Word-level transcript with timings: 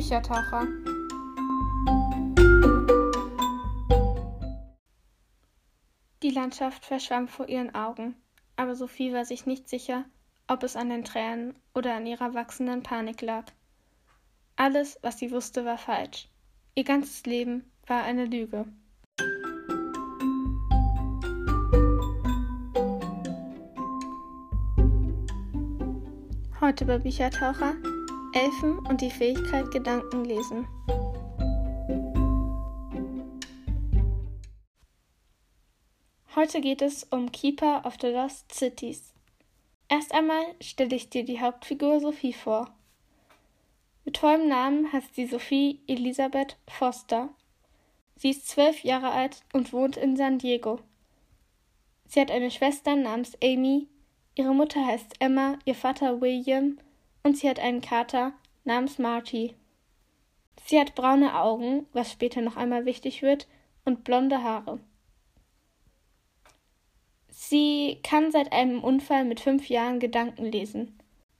Büchertaucher. 0.00 0.66
Die 6.22 6.30
Landschaft 6.30 6.86
verschwamm 6.86 7.28
vor 7.28 7.50
ihren 7.50 7.74
Augen, 7.74 8.16
aber 8.56 8.74
Sophie 8.74 9.12
war 9.12 9.26
sich 9.26 9.44
nicht 9.44 9.68
sicher, 9.68 10.06
ob 10.48 10.62
es 10.62 10.74
an 10.74 10.88
den 10.88 11.04
Tränen 11.04 11.54
oder 11.74 11.94
an 11.94 12.06
ihrer 12.06 12.32
wachsenden 12.32 12.82
Panik 12.82 13.20
lag. 13.20 13.44
Alles, 14.56 14.98
was 15.02 15.18
sie 15.18 15.32
wusste, 15.32 15.66
war 15.66 15.76
falsch. 15.76 16.30
Ihr 16.74 16.84
ganzes 16.84 17.26
Leben 17.26 17.70
war 17.86 18.02
eine 18.02 18.24
Lüge. 18.24 18.64
Heute 26.58 26.86
bei 26.86 26.98
Büchertaucher 26.98 27.74
Elfen 28.32 28.78
und 28.86 29.00
die 29.00 29.10
Fähigkeit 29.10 29.70
Gedanken 29.72 30.24
lesen. 30.24 30.68
Heute 36.36 36.60
geht 36.60 36.80
es 36.80 37.04
um 37.04 37.32
Keeper 37.32 37.84
of 37.84 37.96
the 38.00 38.06
Lost 38.06 38.54
Cities. 38.54 39.14
Erst 39.88 40.14
einmal 40.14 40.44
stelle 40.60 40.94
ich 40.94 41.10
dir 41.10 41.24
die 41.24 41.40
Hauptfigur 41.40 41.98
Sophie 41.98 42.32
vor. 42.32 42.72
Mit 44.04 44.18
vollem 44.18 44.48
Namen 44.48 44.92
heißt 44.92 45.16
sie 45.16 45.26
Sophie 45.26 45.80
Elisabeth 45.88 46.56
Foster. 46.68 47.30
Sie 48.14 48.30
ist 48.30 48.48
zwölf 48.48 48.84
Jahre 48.84 49.10
alt 49.10 49.42
und 49.52 49.72
wohnt 49.72 49.96
in 49.96 50.16
San 50.16 50.38
Diego. 50.38 50.78
Sie 52.06 52.20
hat 52.20 52.30
eine 52.30 52.50
Schwester 52.50 52.94
namens 52.94 53.36
Amy, 53.42 53.88
ihre 54.36 54.54
Mutter 54.54 54.86
heißt 54.86 55.16
Emma, 55.18 55.58
ihr 55.64 55.74
Vater 55.74 56.20
William 56.20 56.78
und 57.22 57.36
sie 57.36 57.48
hat 57.48 57.58
einen 57.60 57.80
Kater 57.80 58.32
namens 58.64 58.98
Marty. 58.98 59.54
Sie 60.66 60.78
hat 60.78 60.94
braune 60.94 61.34
Augen, 61.38 61.86
was 61.92 62.12
später 62.12 62.40
noch 62.40 62.56
einmal 62.56 62.84
wichtig 62.84 63.22
wird, 63.22 63.48
und 63.84 64.04
blonde 64.04 64.42
Haare. 64.42 64.78
Sie 67.28 67.98
kann 68.02 68.30
seit 68.30 68.52
einem 68.52 68.84
Unfall 68.84 69.24
mit 69.24 69.40
fünf 69.40 69.68
Jahren 69.68 69.98
Gedanken 69.98 70.44
lesen. 70.44 70.98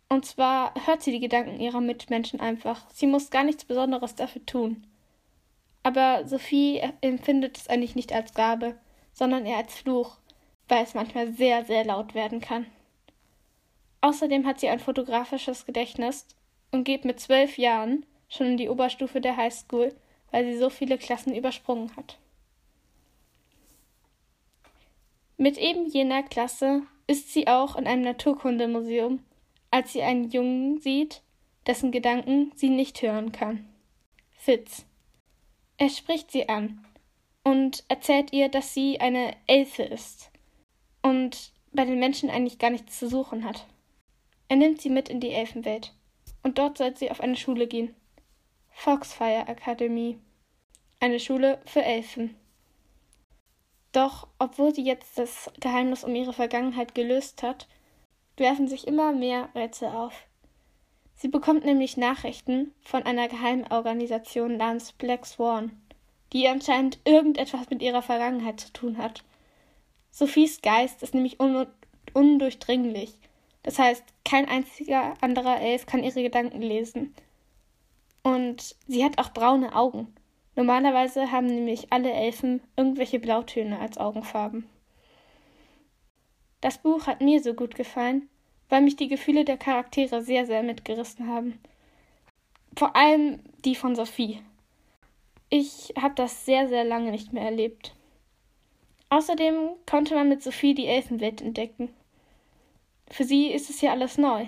Und 0.08 0.24
zwar 0.24 0.74
hört 0.86 1.02
sie 1.02 1.12
die 1.12 1.20
Gedanken 1.20 1.60
ihrer 1.60 1.80
Mitmenschen 1.80 2.40
einfach. 2.40 2.88
Sie 2.90 3.06
muss 3.06 3.30
gar 3.30 3.44
nichts 3.44 3.64
Besonderes 3.64 4.14
dafür 4.16 4.44
tun. 4.44 4.86
Aber 5.82 6.26
Sophie 6.26 6.82
empfindet 7.00 7.58
es 7.58 7.68
eigentlich 7.68 7.94
nicht 7.94 8.12
als 8.12 8.34
Gabe, 8.34 8.76
sondern 9.12 9.46
eher 9.46 9.58
als 9.58 9.76
Fluch, 9.76 10.18
weil 10.68 10.82
es 10.82 10.94
manchmal 10.94 11.32
sehr, 11.32 11.64
sehr 11.64 11.84
laut 11.84 12.14
werden 12.14 12.40
kann. 12.40 12.66
Außerdem 14.00 14.46
hat 14.46 14.60
sie 14.60 14.68
ein 14.68 14.78
fotografisches 14.78 15.66
Gedächtnis 15.66 16.26
und 16.70 16.84
geht 16.84 17.04
mit 17.04 17.20
zwölf 17.20 17.58
Jahren 17.58 18.06
schon 18.28 18.46
in 18.46 18.56
die 18.56 18.68
Oberstufe 18.68 19.20
der 19.20 19.36
Highschool, 19.36 19.94
weil 20.30 20.44
sie 20.44 20.58
so 20.58 20.70
viele 20.70 20.96
Klassen 20.96 21.34
übersprungen 21.34 21.94
hat. 21.96 22.18
Mit 25.36 25.58
eben 25.58 25.86
jener 25.86 26.22
Klasse 26.22 26.82
ist 27.06 27.32
sie 27.32 27.48
auch 27.48 27.76
in 27.76 27.86
einem 27.86 28.02
Naturkundemuseum, 28.02 29.20
als 29.70 29.92
sie 29.92 30.02
einen 30.02 30.30
Jungen 30.30 30.80
sieht, 30.80 31.22
dessen 31.66 31.92
Gedanken 31.92 32.52
sie 32.54 32.68
nicht 32.68 33.02
hören 33.02 33.32
kann. 33.32 33.68
Fitz. 34.32 34.84
Er 35.76 35.88
spricht 35.88 36.30
sie 36.30 36.48
an 36.48 36.86
und 37.42 37.84
erzählt 37.88 38.32
ihr, 38.32 38.48
dass 38.48 38.74
sie 38.74 39.00
eine 39.00 39.34
Elfe 39.46 39.82
ist 39.82 40.30
und 41.02 41.52
bei 41.72 41.84
den 41.84 41.98
Menschen 41.98 42.30
eigentlich 42.30 42.58
gar 42.58 42.70
nichts 42.70 42.98
zu 42.98 43.08
suchen 43.08 43.44
hat. 43.44 43.66
Er 44.50 44.56
nimmt 44.56 44.80
sie 44.80 44.90
mit 44.90 45.08
in 45.08 45.20
die 45.20 45.30
Elfenwelt 45.30 45.94
und 46.42 46.58
dort 46.58 46.76
soll 46.76 46.96
sie 46.96 47.12
auf 47.12 47.20
eine 47.20 47.36
Schule 47.36 47.68
gehen. 47.68 47.94
Foxfire 48.72 49.46
Akademie. 49.46 50.18
Eine 50.98 51.20
Schule 51.20 51.60
für 51.66 51.84
Elfen. 51.84 52.34
Doch, 53.92 54.26
obwohl 54.40 54.74
sie 54.74 54.82
jetzt 54.82 55.16
das 55.16 55.52
Geheimnis 55.60 56.02
um 56.02 56.16
ihre 56.16 56.32
Vergangenheit 56.32 56.96
gelöst 56.96 57.44
hat, 57.44 57.68
werfen 58.36 58.66
sich 58.66 58.88
immer 58.88 59.12
mehr 59.12 59.50
Rätsel 59.54 59.86
auf. 59.86 60.26
Sie 61.14 61.28
bekommt 61.28 61.64
nämlich 61.64 61.96
Nachrichten 61.96 62.74
von 62.82 63.04
einer 63.04 63.28
Geheimorganisation 63.28 64.56
namens 64.56 64.90
Black 64.94 65.26
Swan, 65.26 65.80
die 66.32 66.48
anscheinend 66.48 66.98
irgendetwas 67.04 67.70
mit 67.70 67.82
ihrer 67.82 68.02
Vergangenheit 68.02 68.58
zu 68.58 68.72
tun 68.72 68.98
hat. 68.98 69.22
Sophies 70.10 70.60
Geist 70.60 71.04
ist 71.04 71.14
nämlich 71.14 71.38
un 71.38 71.68
undurchdringlich. 72.14 73.14
Das 73.62 73.78
heißt, 73.78 74.02
kein 74.30 74.48
einziger 74.48 75.14
anderer 75.20 75.60
Elf 75.60 75.86
kann 75.86 76.04
ihre 76.04 76.22
Gedanken 76.22 76.62
lesen. 76.62 77.12
Und 78.22 78.76
sie 78.86 79.04
hat 79.04 79.18
auch 79.18 79.32
braune 79.32 79.74
Augen. 79.74 80.14
Normalerweise 80.54 81.32
haben 81.32 81.46
nämlich 81.46 81.92
alle 81.92 82.12
Elfen 82.12 82.62
irgendwelche 82.76 83.18
Blautöne 83.18 83.80
als 83.80 83.98
Augenfarben. 83.98 84.68
Das 86.60 86.78
Buch 86.78 87.08
hat 87.08 87.20
mir 87.20 87.42
so 87.42 87.54
gut 87.54 87.74
gefallen, 87.74 88.28
weil 88.68 88.82
mich 88.82 88.94
die 88.94 89.08
Gefühle 89.08 89.44
der 89.44 89.56
Charaktere 89.56 90.22
sehr, 90.22 90.46
sehr 90.46 90.62
mitgerissen 90.62 91.26
haben. 91.26 91.58
Vor 92.76 92.94
allem 92.94 93.40
die 93.64 93.74
von 93.74 93.96
Sophie. 93.96 94.40
Ich 95.48 95.92
habe 96.00 96.14
das 96.14 96.44
sehr, 96.44 96.68
sehr 96.68 96.84
lange 96.84 97.10
nicht 97.10 97.32
mehr 97.32 97.46
erlebt. 97.46 97.96
Außerdem 99.08 99.70
konnte 99.90 100.14
man 100.14 100.28
mit 100.28 100.40
Sophie 100.40 100.74
die 100.74 100.86
Elfenwelt 100.86 101.42
entdecken. 101.42 101.88
Für 103.10 103.24
sie 103.24 103.48
ist 103.48 103.70
es 103.70 103.80
ja 103.80 103.90
alles 103.90 104.18
neu. 104.18 104.46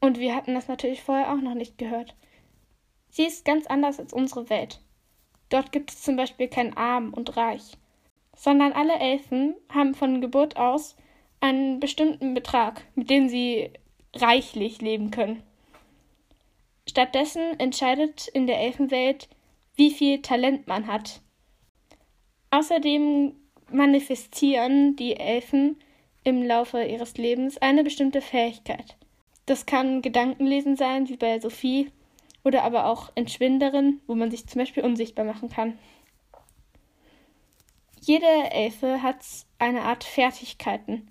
Und 0.00 0.18
wir 0.18 0.34
hatten 0.34 0.54
das 0.54 0.68
natürlich 0.68 1.02
vorher 1.02 1.32
auch 1.32 1.40
noch 1.40 1.54
nicht 1.54 1.78
gehört. 1.78 2.16
Sie 3.10 3.24
ist 3.24 3.44
ganz 3.44 3.66
anders 3.66 4.00
als 4.00 4.12
unsere 4.12 4.50
Welt. 4.50 4.80
Dort 5.50 5.70
gibt 5.70 5.90
es 5.90 6.02
zum 6.02 6.16
Beispiel 6.16 6.48
kein 6.48 6.76
Arm 6.76 7.12
und 7.12 7.36
Reich, 7.36 7.76
sondern 8.34 8.72
alle 8.72 8.94
Elfen 8.94 9.54
haben 9.68 9.94
von 9.94 10.22
Geburt 10.22 10.56
aus 10.56 10.96
einen 11.40 11.78
bestimmten 11.78 12.32
Betrag, 12.32 12.86
mit 12.94 13.10
dem 13.10 13.28
sie 13.28 13.70
reichlich 14.14 14.80
leben 14.80 15.10
können. 15.10 15.42
Stattdessen 16.88 17.60
entscheidet 17.60 18.28
in 18.28 18.46
der 18.46 18.60
Elfenwelt, 18.60 19.28
wie 19.74 19.90
viel 19.90 20.22
Talent 20.22 20.66
man 20.66 20.86
hat. 20.86 21.20
Außerdem 22.50 23.34
manifestieren 23.70 24.96
die 24.96 25.16
Elfen 25.16 25.78
im 26.24 26.42
Laufe 26.42 26.82
ihres 26.84 27.16
Lebens 27.16 27.58
eine 27.58 27.84
bestimmte 27.84 28.20
Fähigkeit. 28.20 28.96
Das 29.46 29.66
kann 29.66 30.02
Gedankenlesen 30.02 30.76
sein, 30.76 31.08
wie 31.08 31.16
bei 31.16 31.40
Sophie, 31.40 31.90
oder 32.44 32.64
aber 32.64 32.86
auch 32.86 33.10
Entschwinderin, 33.14 34.00
wo 34.06 34.14
man 34.14 34.30
sich 34.30 34.46
zum 34.46 34.60
Beispiel 34.60 34.84
unsichtbar 34.84 35.24
machen 35.24 35.48
kann. 35.48 35.78
Jede 38.00 38.26
Elfe 38.26 39.02
hat 39.02 39.18
eine 39.58 39.82
Art 39.82 40.02
Fertigkeiten. 40.02 41.08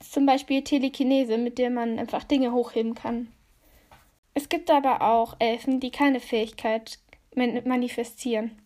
Zum 0.00 0.26
Beispiel 0.26 0.64
Telekinese, 0.64 1.38
mit 1.38 1.58
der 1.58 1.70
man 1.70 1.98
einfach 1.98 2.24
Dinge 2.24 2.52
hochheben 2.52 2.94
kann. 2.94 3.28
Es 4.34 4.48
gibt 4.48 4.70
aber 4.70 5.02
auch 5.02 5.36
Elfen, 5.38 5.78
die 5.78 5.90
keine 5.90 6.18
Fähigkeit 6.20 6.98
manifestieren. 7.34 8.58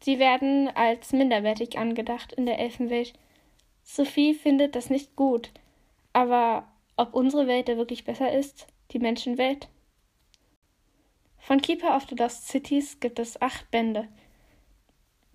Sie 0.00 0.18
werden 0.18 0.68
als 0.74 1.12
minderwertig 1.12 1.78
angedacht 1.78 2.32
in 2.32 2.46
der 2.46 2.58
Elfenwelt. 2.58 3.14
Sophie 3.84 4.34
findet 4.34 4.74
das 4.74 4.90
nicht 4.90 5.14
gut. 5.14 5.52
Aber 6.12 6.66
ob 6.96 7.14
unsere 7.14 7.46
Welt 7.46 7.68
da 7.68 7.76
wirklich 7.76 8.04
besser 8.04 8.32
ist, 8.32 8.66
die 8.90 8.98
Menschenwelt? 8.98 9.68
Von 11.38 11.60
Keeper 11.60 11.94
of 11.94 12.06
the 12.08 12.14
Lost 12.14 12.48
Cities 12.48 12.98
gibt 12.98 13.18
es 13.18 13.40
acht 13.42 13.70
Bände. 13.70 14.08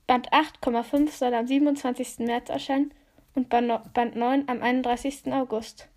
Band 0.07 0.31
8,5 0.31 1.11
soll 1.11 1.33
am 1.35 1.45
27. 1.45 2.19
März 2.19 2.49
erscheinen 2.49 2.93
und 3.35 3.49
Band 3.49 4.15
9 4.15 4.49
am 4.49 4.61
31. 4.61 5.31
August. 5.31 5.87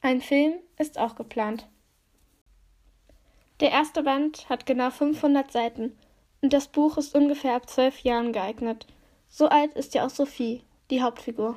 Ein 0.00 0.20
Film 0.20 0.54
ist 0.78 0.98
auch 0.98 1.14
geplant. 1.14 1.68
Der 3.60 3.70
erste 3.70 4.02
Band 4.02 4.48
hat 4.48 4.66
genau 4.66 4.90
500 4.90 5.52
Seiten 5.52 5.96
und 6.40 6.52
das 6.52 6.66
Buch 6.66 6.96
ist 6.96 7.14
ungefähr 7.14 7.54
ab 7.54 7.68
zwölf 7.70 8.00
Jahren 8.00 8.32
geeignet. 8.32 8.86
So 9.28 9.46
alt 9.48 9.74
ist 9.74 9.94
ja 9.94 10.06
auch 10.06 10.10
Sophie, 10.10 10.64
die 10.90 11.02
Hauptfigur. 11.02 11.56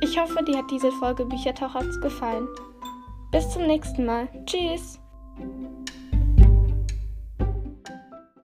Ich 0.00 0.18
hoffe, 0.18 0.42
dir 0.44 0.58
hat 0.58 0.70
diese 0.70 0.90
Folge 0.92 1.24
Büchertauchers 1.26 2.00
gefallen. 2.00 2.48
Bis 3.32 3.50
zum 3.50 3.66
nächsten 3.66 4.06
Mal. 4.06 4.28
Tschüss! 4.46 4.98